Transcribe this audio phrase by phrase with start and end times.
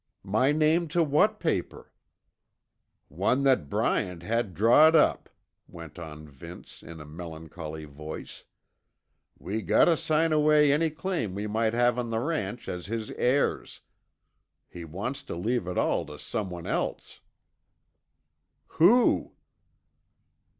[0.25, 1.91] "My name to what paper?"
[3.07, 5.29] "One that Bryant had drawed up,"
[5.67, 8.43] went on Vince in a melancholy voice.
[9.37, 13.81] "We gotta sign away any claim we might have on the ranch as his heirs.
[14.67, 17.19] He wants tuh leave it all tuh someone else."
[18.79, 19.33] "Who?"